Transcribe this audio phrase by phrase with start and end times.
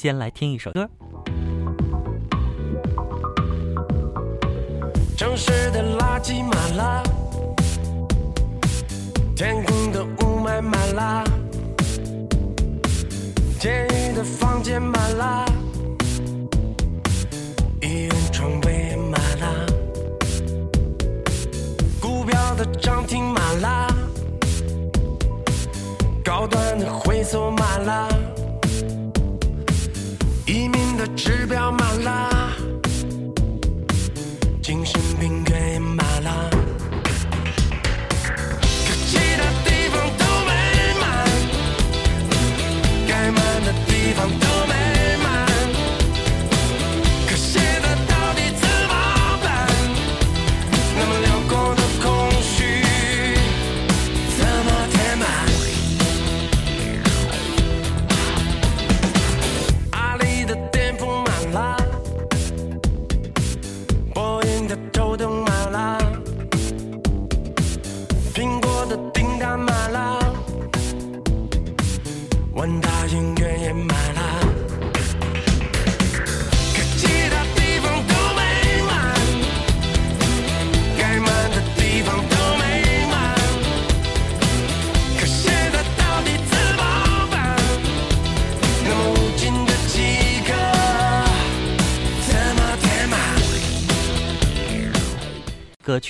[0.00, 0.88] 先来听一首歌。
[5.16, 7.02] 城市的垃圾满了，
[9.34, 11.24] 天空的雾霾满了，
[13.58, 15.44] 监狱的房间满了，
[17.82, 19.66] 医院床位满了，
[22.00, 23.88] 股票的涨停满了，
[26.24, 26.88] 高端的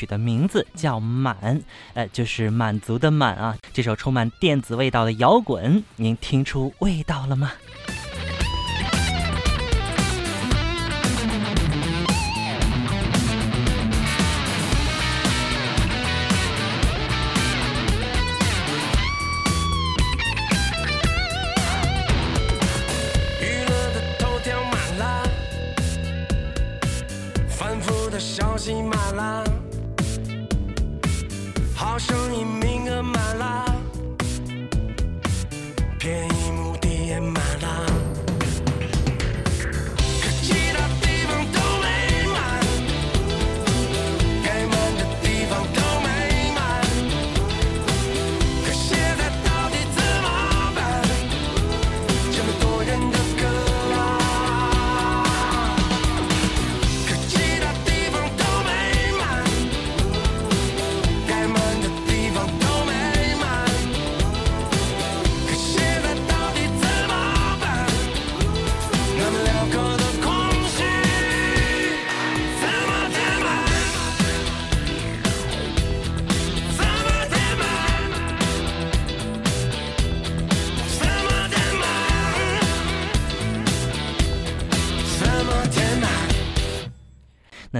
[0.09, 1.37] 的名字叫《满》，
[1.95, 3.57] 呃，就是满足的满啊。
[3.73, 7.53] 这首充满电子味道的摇滚，您听出味道了吗？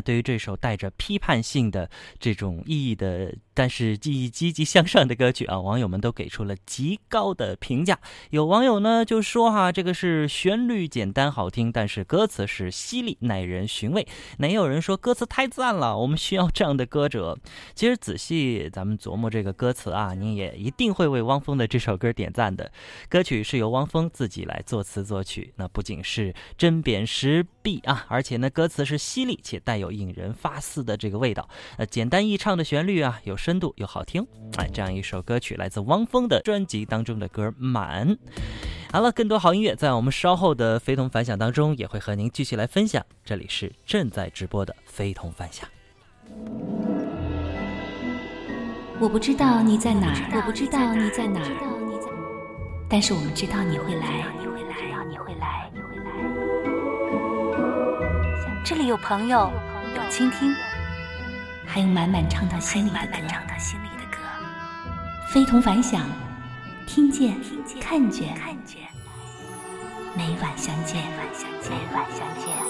[0.09, 1.87] 对于这首带着批判性的
[2.19, 7.99] 这种意义的，但是记忆积极向上的歌曲啊，网友们都给出了极高的评价。
[8.31, 14.07] 有网友呢就说哈，这个是旋律简单好听，但是歌词是犀利耐人寻味。
[14.37, 17.37] 那也有人说歌词太赞了，我们需要这样的歌者。
[17.75, 22.71] 其实仔细咱们琢磨这个歌词啊，你也一定会为汪峰的这首歌点赞的。
[23.09, 31.49] 歌曲是由汪峰自己来作词作曲，那不仅是针砭时弊啊，而且呢歌词是犀利且带有引人发思的这个味道。
[31.77, 34.27] 呃，简单易唱的旋律啊，有时深度又好听。
[34.59, 38.07] 哎，这样一首歌曲来自汪峰的专辑当中的歌《满》。
[38.93, 43.03] 好了，更多好音乐在我们稍后的非同凡响当中也会和您继续来分享。
[43.25, 45.67] 这里是正在直播的非同凡响。
[49.01, 51.49] 我不知道你在哪儿，我不知道你在哪儿，
[52.87, 54.77] 但是我们知道你会来，你会来，
[55.09, 56.13] 你会来，你会来。
[58.63, 59.51] 这里有朋友，
[59.97, 60.55] 有倾听，
[61.71, 64.17] 还有满满唱到心里的歌，唱到心里的歌。
[65.29, 66.01] 非同凡响，
[66.87, 67.39] 听见，
[67.79, 68.35] 看见，
[70.17, 72.68] 每晚相见，每晚相见，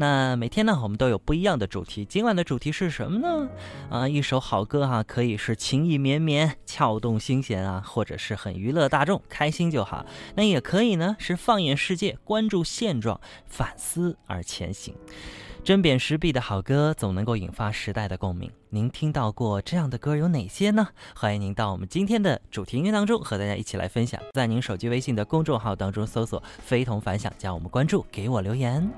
[0.00, 2.04] 那每天呢，我们都有不一样的主题。
[2.04, 3.48] 今晚的主题是什么呢？
[3.90, 10.06] 啊，一首好歌哈、可以是情意绵绵、撬动心弦啊，或者是很娱乐大众，开心就好。
[10.36, 14.94] 那也可以呢，是放眼世界，关注现状，反思而前行。
[15.64, 18.48] 针砭时弊的好歌，总能够引发时代的共鸣。
[18.70, 20.86] 您听到过这样的歌有哪些呢？
[21.16, 24.22] 欢迎您到我们今天的主题音乐当中和大家一起来分享。
[24.32, 28.88] 在您手机微信的公众号当中搜索“非同凡响”，加我们关注，给我留言。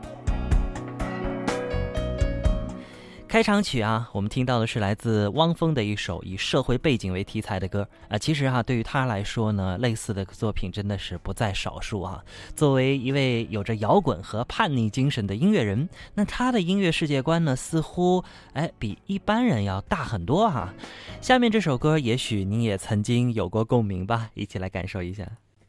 [3.30, 8.18] 开场曲啊，我们听到的是来自汪峰的一首以社会背景为题材的歌啊。
[8.18, 12.24] 其实啊，对于他来说呢，类似的作品真的是不在少数啊。
[12.56, 20.74] 作为一位有着摇滚和叛逆精神的音乐人，那他的音乐世界观呢，似乎哎比一般人要大很多哈、
[21.20, 25.24] 下面这首歌，也许你也曾经有过共鸣吧，一起来感受一下。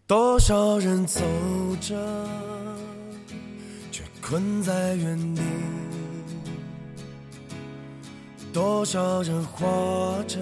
[0.08, 1.22] 多少人走
[1.80, 2.28] 着，
[3.92, 5.44] 却困在原地；
[8.54, 10.38] 多少人活着，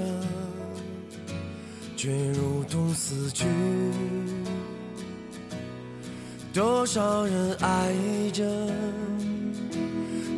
[1.96, 3.46] 却如同死去；
[6.54, 7.94] 多少人爱
[8.34, 8.44] 着，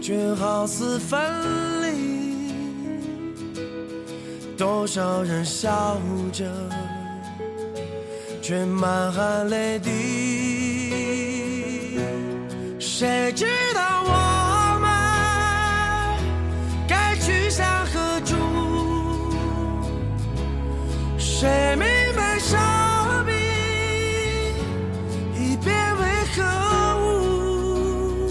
[0.02, 1.20] 却好似分
[1.82, 2.52] 离；
[4.58, 5.98] 多少人笑
[6.32, 6.46] 着。
[8.42, 9.90] 却满含泪滴。
[12.80, 13.46] 谁知
[13.76, 14.10] 道我
[21.42, 22.56] 谁明白生
[23.26, 23.34] 命
[25.34, 26.06] 已变为
[26.36, 26.44] 何
[27.02, 28.30] 物？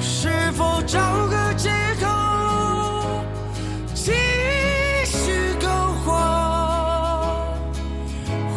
[0.00, 1.68] 是否找个借
[2.00, 2.06] 口
[3.92, 4.12] 继
[5.04, 5.66] 续苟
[6.04, 6.14] 活？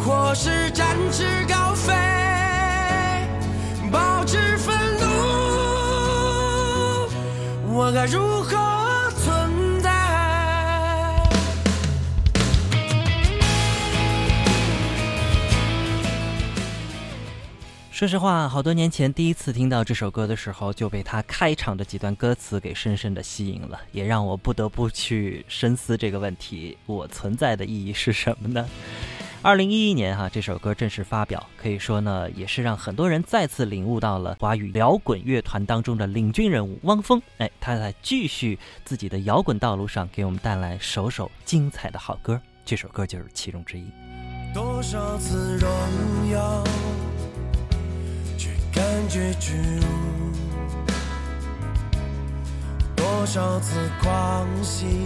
[0.04, 1.92] 或是展翅高飞，
[3.90, 5.06] 保持愤怒，
[7.74, 8.35] 我该如
[17.96, 28.68] 说实话，好多年前第一次听到这首歌的时候，就被它开场的几段歌词给深深的吸引了，也让我不得不去深思这个问题：我存在的意义是什么呢？
[29.40, 37.22] 二零一一年哈、这首歌正式发表，可以说呢，也是让很多人再次领悟到了华语摇滚乐团当中的领军人物汪峰。
[37.38, 42.38] 哎，他在继续自己的摇滚道路上，给我们带来首首精彩的好歌。
[42.62, 43.86] 这首歌就是其中之一。
[44.52, 46.62] 多少次荣耀，
[48.76, 49.86] 感觉屈辱；
[52.94, 55.04] 多少次狂喜，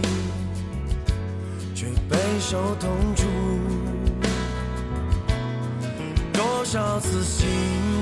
[1.73, 3.25] 却备受痛楚；
[6.31, 7.47] 多少次幸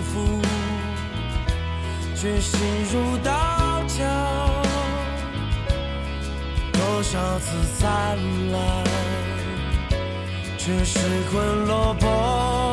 [0.04, 0.42] 福，
[2.16, 2.60] 却心
[2.92, 3.32] 如刀
[3.88, 4.04] 绞；
[6.74, 7.48] 多少次
[7.80, 8.18] 灿
[8.52, 8.90] 烂。
[10.70, 11.00] 却失
[11.32, 12.69] 魂落魄。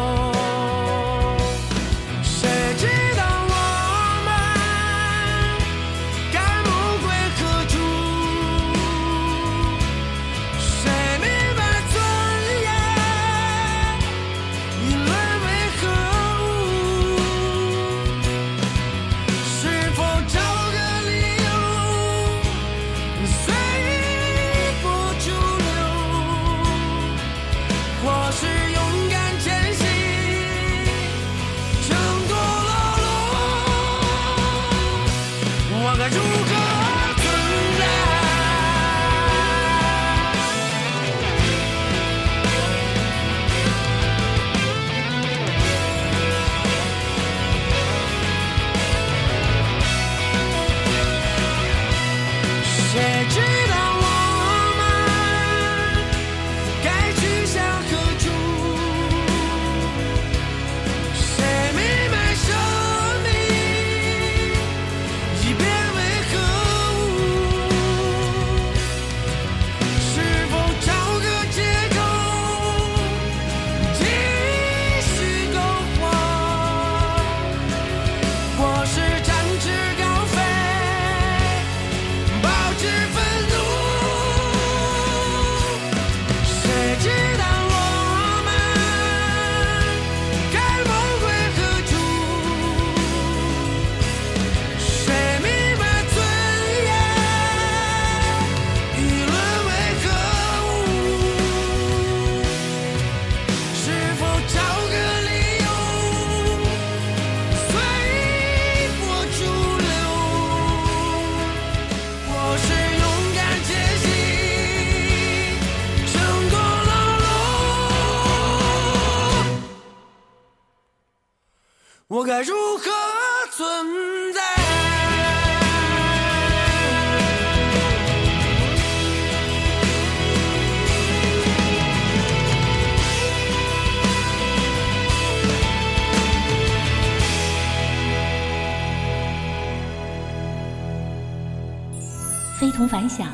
[142.97, 143.29] 同凡响，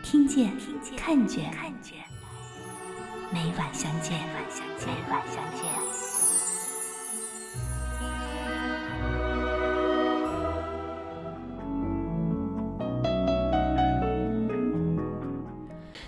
[0.00, 0.52] 听见，
[0.96, 1.96] 看见，看见，
[3.32, 4.12] 每晚相见，
[4.86, 5.85] 每晚相见。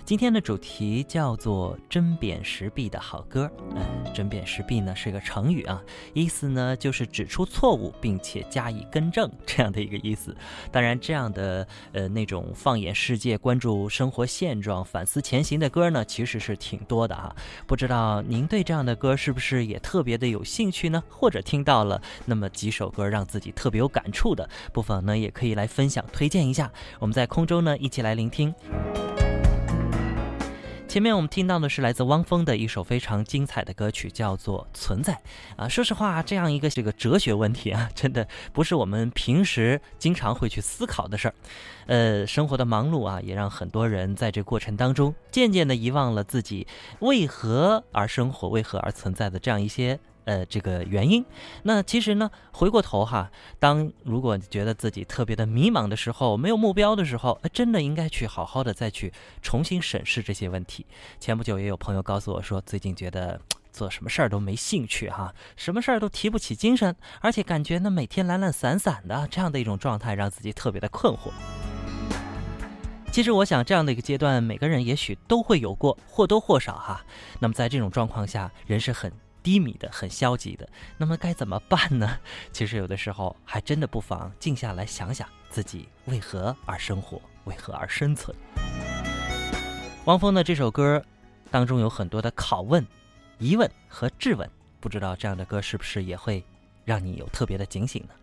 [0.09, 3.47] 今天的主题叫做“针砭时弊”的好歌。
[3.75, 5.79] 嗯，针砭时弊呢是个成语啊，
[6.15, 10.35] 意思呢就是指出错误并且加以更正这样的一个意思。
[10.71, 17.35] 当然，这样的呃那种放眼世界、关注生活现状、反思前行的歌呢，其实是挺多的啊。
[17.67, 21.03] 不知道您对这样的歌是不是也特别的有兴趣呢？
[21.07, 26.71] 或者听到了那么几首歌让自己特别有感触的，不妨呢也可以来分享推荐一下。
[26.97, 28.51] 我们在空中呢一起来聆听。
[30.89, 35.13] 前面我们听到的是来自汪峰的一首非常精彩的歌曲，叫做《存在》
[35.55, 35.69] 啊。
[35.69, 41.33] 说实话，这样一个这个哲学问题啊， 真的不是我们平时经常会去思考的事儿。
[41.85, 46.65] 呃，生活的忙碌啊，也让很多人在这过程当中渐渐的遗忘了自己
[47.01, 49.99] 为何而生活、为何而存在的这样一些。
[50.29, 51.25] 呃，这个原因，
[51.63, 60.85] 那其实呢，回过头哈，当如果觉得自己特别的迷茫的时候，没有目标的时候，真的应该去好好的再去重新审视这些问题。
[61.19, 63.41] 前不久也有朋友告诉我说，最近觉得
[63.73, 71.31] 做什么事儿都没兴趣哈，什么事儿都提不起精神，而且感觉呢每天懒懒散散的这样的一种状态，让自己特别的困惑。
[73.11, 77.03] 其实我想，这样的一个阶段，每个人也许都会有过，或多或少哈。
[77.39, 79.11] 那么在这种状况下，人是很。
[79.41, 80.67] 低迷的、很消极的，
[80.97, 82.19] 那么该怎么办呢？
[82.51, 88.35] 其实有的时候还真的不妨静下来想想自己为何而生活，为何而生存。
[90.05, 91.03] 汪峰的这首歌
[91.51, 92.85] 当中有很多的拷问、
[93.37, 96.43] 疑问和质问，不知道这样的歌是不是也会
[96.85, 98.13] 让你有特别的警醒呢？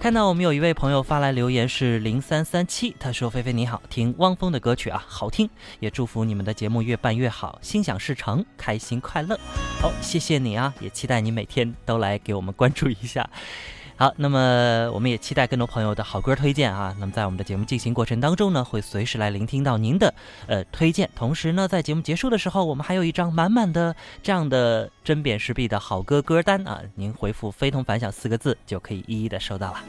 [0.00, 5.46] 看到我们有一位朋友发来留言是零三三七，他说：“菲菲你好，听汪峰的歌曲啊，好听，
[5.78, 9.38] 也祝福你们的节目越办越好，心想事成，开心快乐。”
[9.78, 13.28] 好，谢谢你啊，也期待你每天都来给我们关注一下。
[14.00, 16.96] 好，那么我们也期待更多朋友的好歌推荐啊。
[16.98, 20.14] 那么在我们的节目进行过程当中呢，会随时来聆听到您的
[20.46, 21.10] 呃推荐。
[21.14, 26.80] 同时呢，在节目结束的时候，我们还有一张满满的这样的针砭时弊的好歌歌单啊。
[26.94, 29.80] 您回复“非同凡响”四个字，就可以一一的收到了。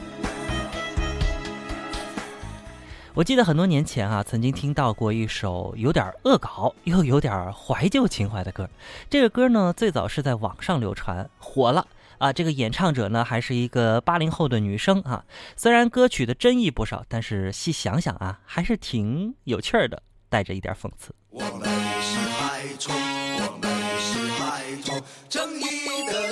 [3.14, 8.68] 我记得很多年前啊，曾经听到过一首有点恶搞又有点怀旧情怀的歌。
[9.08, 11.86] 这个歌呢，最早是在网上流传，火了。
[12.22, 15.24] 啊，这个演唱者呢，还是一个八零后的女生啊。
[15.56, 21.12] 虽然歌曲的争议不少，但是细想想啊，还是挺有趣儿的，带着一点讽刺。
[21.30, 21.68] 我们
[22.00, 25.64] 是海虫，我们是海虫，正义
[26.06, 26.31] 的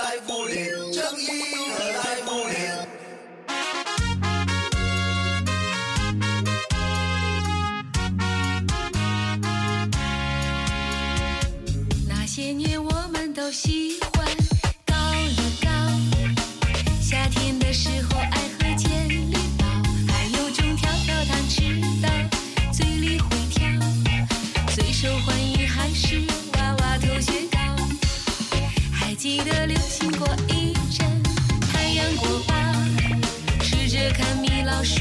[25.03, 26.21] 受欢迎还是
[26.59, 27.59] 娃娃头雪糕。
[28.93, 31.23] 还记得流行过一阵
[31.73, 32.75] 太阳过吧，
[33.63, 35.01] 试着看米老鼠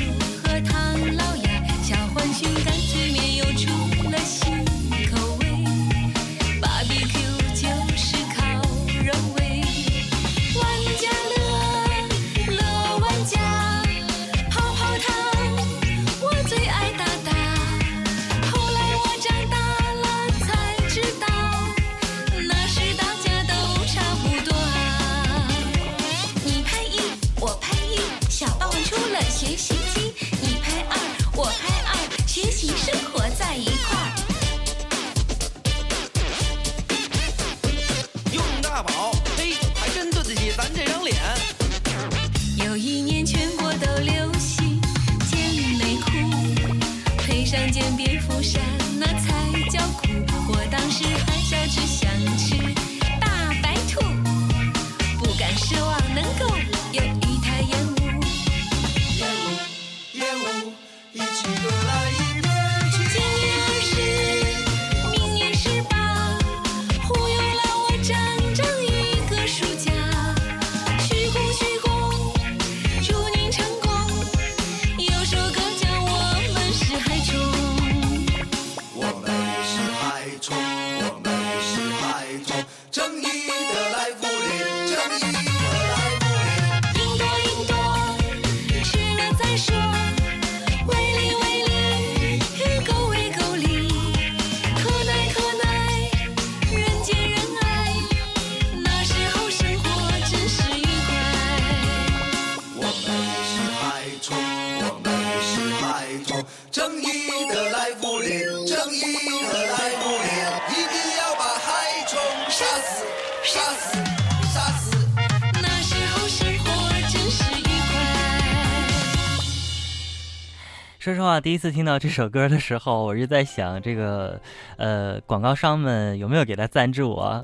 [121.30, 124.42] 话，第一次听到这首歌的时候，我是在想，这个
[124.78, 127.44] 呃广告商们有没有给他赞助啊？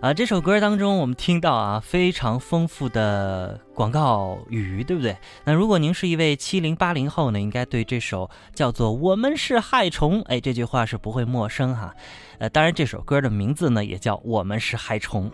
[0.00, 5.16] 啊，这首歌当中我们听到啊非常丰富的广告语，对不对？
[5.44, 11.94] 那如果您是一位七零八零后呢，应该对这首叫做《我们是害虫》哎这句话是不会陌生哈。
[12.38, 15.30] 呃，当然这首歌的名字呢也叫《我们是害虫》。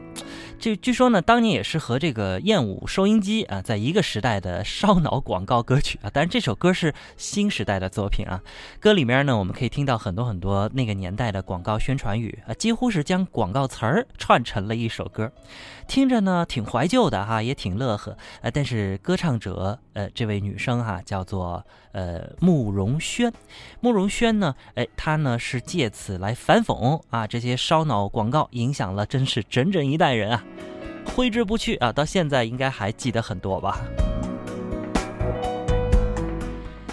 [0.58, 6.10] 这据说呢，当年也是和这个燕舞收音机啊在一个时代的烧脑广告歌曲啊。
[6.10, 8.42] 当然这首歌是新时代的作品啊，
[8.78, 15.30] 歌里面呢我们可以听到很多很多那个年代的广告宣传语啊，几乎是将广告词儿串成了一首歌，
[15.90, 18.16] 听着呢挺怀旧的哈，也挺乐呵。
[18.42, 23.32] 呃，但是歌唱者呃这位女生哈叫做呃慕容轩，
[23.80, 30.44] 慕容轩呢，哎她呢是借此来反讽啊这些烧脑广告影响了真是整整一代人啊。
[31.16, 31.90] 挥之不去啊！
[31.90, 33.80] 到现在应该还记得很多吧。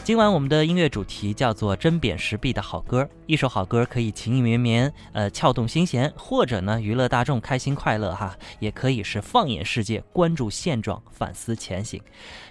[0.08, 3.06] 今晚我们的音乐主题叫做“针砭时弊的好歌”。
[3.28, 12.02] 一首好歌可以情意绵绵，呃，撬动心弦，或者呢娱乐大众，开心快乐哈，也可以是放眼世界，关注现状，反思前行。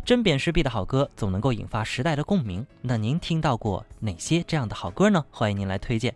[0.05, 2.67] 针砭时弊的好歌总能够引发时代的共鸣。
[2.83, 5.25] 那您听到过哪些这样的好歌呢？
[5.31, 6.15] 欢迎您来推荐。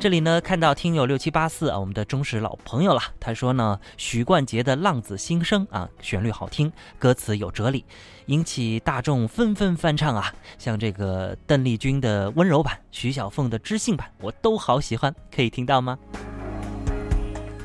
[0.00, 3.02] 这里呢，看到听友六七八四啊，我们的忠实老朋友了。
[3.18, 7.84] 他说呢，许冠杰的《浪子心声》啊，旋律好听，歌词有哲理，
[8.26, 10.32] 引起大众纷纷翻唱啊。
[10.56, 15.98] 像这个邓丽君的温柔版，徐小凤的知性版，我都好喜欢，可以听到吗？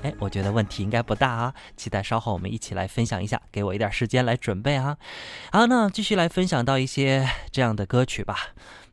[0.01, 4.97] 哎，我觉得问题应该不大啊，期待稍后我们一起来分享一下，给我一点时间来准备啊。
[5.51, 8.38] 好，那继续来分享到一些这样的歌曲吧。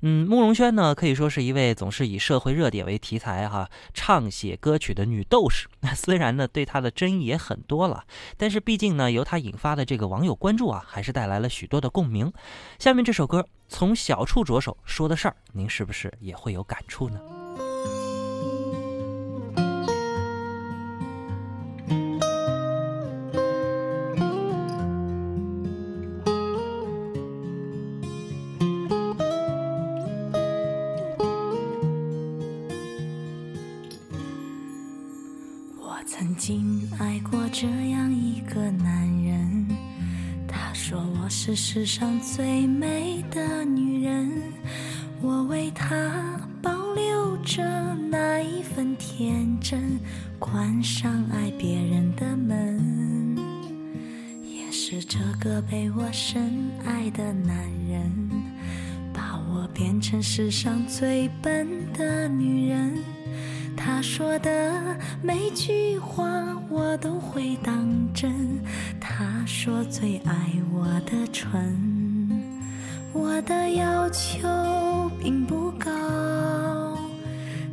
[0.02, 5.68] 嗯，慕容轩呢，可以说是一位总是以社会热点为题材哈，唱写歌曲的女斗士。
[5.80, 8.04] 那 虽然呢，对她的争议也很多了，
[8.36, 12.32] 但是毕竟呢，由她引发的这个网友关注啊，还是带来了许多的共鸣。
[12.78, 17.20] 下面这首歌从小处着手说的事儿，您是不是也会有感触呢？
[41.92, 44.30] 上最美的女人，
[45.20, 47.64] 我为她保留着
[48.08, 49.98] 那一份天真，
[50.38, 53.36] 关上爱别人的门。
[54.44, 57.56] 也是这个被我深爱的男
[57.88, 58.30] 人，
[59.12, 62.94] 把我变成世上最笨的女人。
[63.76, 66.26] 他说的每句话
[66.68, 68.60] 我都会当真。
[69.00, 72.40] 他说最爱我的唇，
[73.12, 74.48] 我的要求
[75.18, 75.90] 并不高，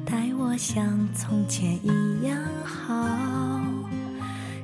[0.05, 3.07] 待我像从前一样好。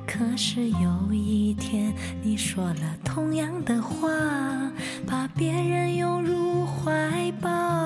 [0.06, 1.92] 可是有一天
[2.22, 4.08] 你说了同样的话，
[5.06, 7.83] 把别人拥入怀抱。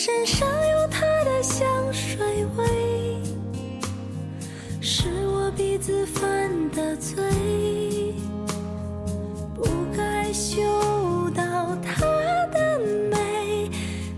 [0.00, 2.24] 身上有他的香水
[2.56, 3.20] 味，
[4.80, 7.20] 是我鼻子犯的罪，
[9.56, 9.64] 不
[9.96, 10.62] 该嗅
[11.34, 12.06] 到他
[12.52, 12.78] 的
[13.10, 13.68] 美，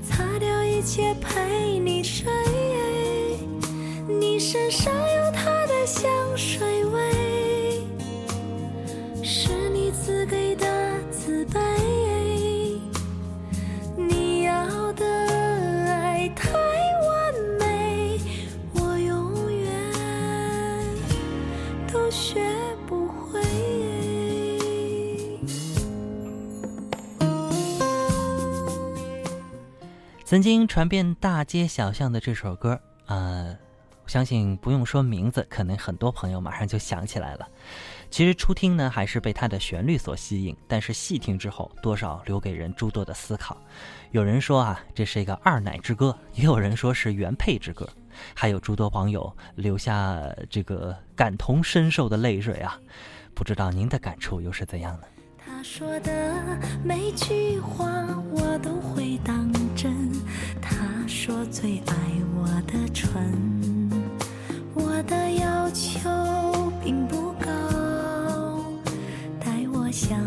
[0.07, 1.70] 擦掉一切陪
[30.41, 33.55] 曾经传遍大街小巷的这首歌，呃，
[34.07, 37.47] 相信不用说名字，可能很多朋友马上就想起来了。
[38.11, 43.55] 其实初听呢，还是被它的旋律所吸引，但是细听之后，多少留给人诸多的思考。
[44.13, 47.87] 有人说啊，这是一个二奶之歌；也有人说是原配之歌，
[48.35, 52.81] 还有诸多网友留下这个感同身受的泪水啊。
[53.35, 55.07] 不知道您的感触又是怎样呢？
[55.37, 56.35] 他说的
[56.83, 57.87] 每句话
[58.33, 59.60] 我都会当。
[61.31, 61.95] 说最爱
[62.35, 63.09] 我的唇，
[64.75, 66.11] 我的要求
[66.83, 67.47] 并不高，
[69.39, 70.19] 待我像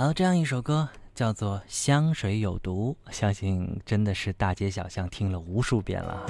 [0.00, 6.24] 好，这样一首歌叫做《香水有毒》，相信真的是大街小巷听了无数遍了。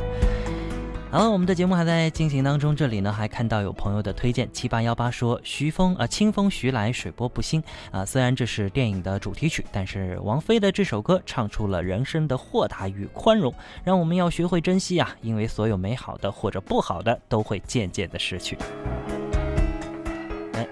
[1.09, 8.04] 好了，我们的节目还在进行当中，这里呢还看到有朋友的推荐，七八幺八说徐峰啊，清风徐来，水波不兴啊。
[8.04, 13.54] 虽然这是电影的主题曲，但是王菲的这首歌唱出了人生的豁达与宽容，
[13.85, 18.59] 让我们要学会珍惜啊，因为所有美好的或者不好的都会渐渐的失去。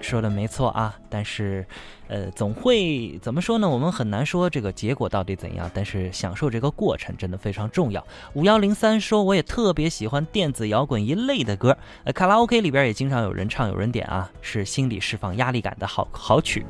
[0.01, 1.65] 说的没错啊，但是，
[2.07, 3.69] 呃，总会怎么说呢？
[3.69, 8.05] 我们很难说这个结果到底怎样，但是享受这个过程真的非常重要。
[8.33, 16.65] 五幺零三说，我也特别喜欢电子摇滚一类的歌，呃，卡拉 OK 里边也经常有人唱，有人点啊，是心理释放压力感的好好曲。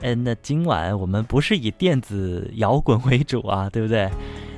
[0.00, 4.08] 嗯， 那今晚我们不是以电子摇滚为主啊，对不对？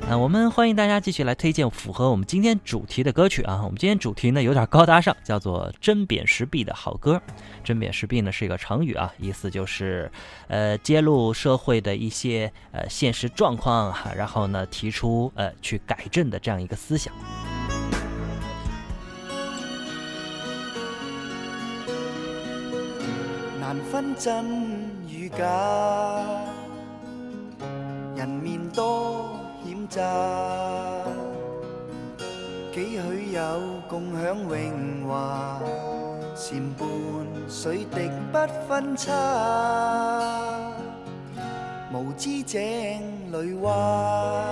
[0.07, 3.63] 啊，我们欢迎大家继续来推荐符合我们今天主题的歌曲啊。
[3.65, 7.21] 我们今天主题呢有点高大上，叫做“针砭时弊”的好歌。
[7.65, 10.13] 针砭时弊呢是一个成语啊，意思就是，
[10.49, 17.13] 呃，揭露社会的一些呃现实状况哈、然后呢提出呃去改正的这样一个思想。
[23.59, 24.45] 难分真
[25.09, 25.47] 与假，
[28.15, 29.41] 人面多
[29.85, 30.01] 險詐，
[32.75, 35.61] 幾許有共享榮華，
[36.35, 36.89] 禪伴
[37.49, 39.13] 水滴不分差，
[41.93, 44.45] 無知井裏蛙，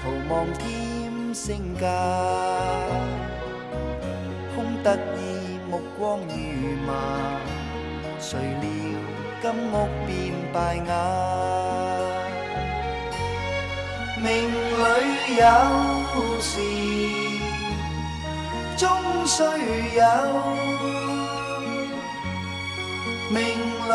[0.00, 1.84] 徒望添升價。
[4.54, 6.34] 空得意目光如
[6.86, 7.40] 麻，
[8.20, 8.70] 誰料
[9.42, 11.63] 金屋變敗瓦。
[14.24, 15.44] 命里有
[16.40, 16.48] 時
[18.74, 18.82] 終
[19.26, 19.36] 須
[19.94, 20.02] 有，
[23.28, 23.36] 命
[23.90, 23.92] 里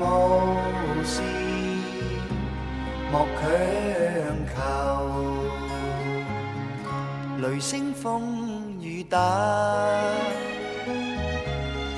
[0.00, 0.02] 無
[1.04, 1.22] 事
[3.12, 3.40] 莫強
[4.52, 4.58] 求。
[7.40, 8.02] 雷聲風
[8.80, 9.16] 雨打，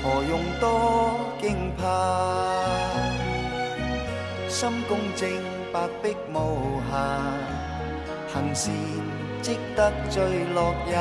[0.03, 0.69] 何用多
[1.41, 1.43] 驚
[1.79, 1.81] 怕？
[4.47, 5.27] 心公正，
[5.73, 6.93] 白璧無瑕，
[8.41, 8.73] 行善
[9.41, 10.23] 積得最
[10.53, 10.97] 樂也。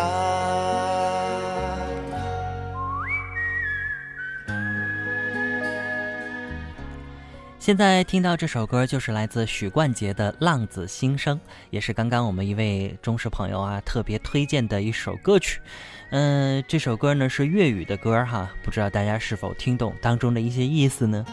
[7.59, 11.37] 现在听到这首歌就是来自许冠杰的《浪子心声》，
[11.69, 15.61] 也是刚刚我们一位忠实朋友啊特别推荐的一首歌曲。
[16.11, 21.25] 嗯、这首歌呢是粤语的歌哈，不知道大家是否听懂当中的一些意思呢？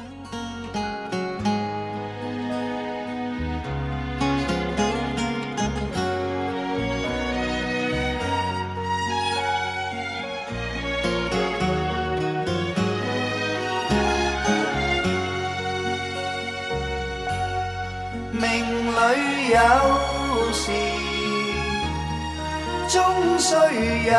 [24.06, 24.14] 有，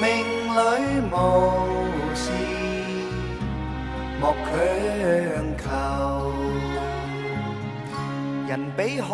[0.00, 0.04] 命
[0.54, 0.58] 裏
[1.10, 1.14] 無
[2.14, 2.22] 事
[4.20, 4.52] 莫強
[5.58, 5.64] 求。
[8.48, 9.08] 人比海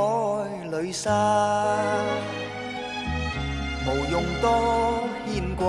[0.70, 1.08] 里沙，
[3.86, 4.44] 無用多
[5.26, 5.60] 牽掛。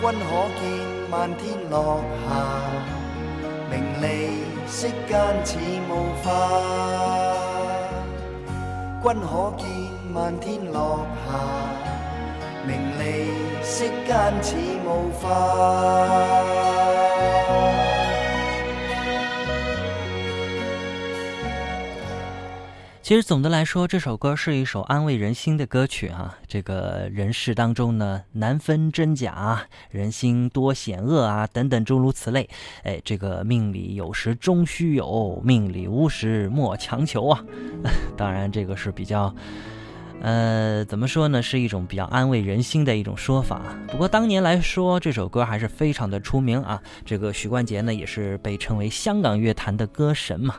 [0.00, 0.60] 君可見
[1.10, 1.40] 漫天
[1.70, 1.76] 落
[2.28, 2.30] 霞。
[3.70, 4.06] 名利
[4.66, 5.10] 息間
[5.44, 5.90] 似霧
[6.22, 6.28] 化，
[9.02, 9.66] 君可见
[10.14, 11.28] 漫天落霞，
[12.64, 13.02] 名利
[13.64, 14.10] 世间
[14.40, 14.54] 似
[14.86, 16.61] 雾化。
[23.12, 26.38] 其实总的来说，这首歌是一首安慰人心的歌曲啊。
[26.48, 32.48] 这个人世当中呢，难分真假，人心多险恶啊，等等诸如此类。
[32.84, 37.44] 哎，这个命里有时终须有，命里无时莫强求啊。
[38.16, 39.34] 当然，这个是比较。
[40.22, 41.42] 呃，怎么说呢？
[41.42, 43.60] 是一种比较安慰人心的一种说法。
[43.88, 46.82] 不过当年来说，这首歌还是非常的出名啊。
[47.04, 50.54] 这个许冠杰呢，也是被称为香港乐坛的歌神嘛。